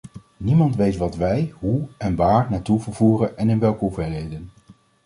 [0.37, 4.49] Niemand weet wat wij hoe en waar naartoe vervoeren en in welke hoeveelheden.